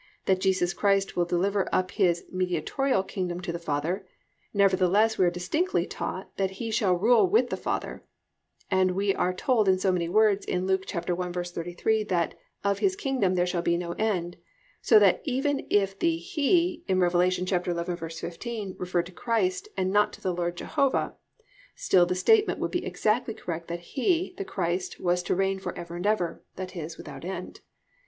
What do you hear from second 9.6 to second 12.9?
in so many words in Luke 1:33 that "of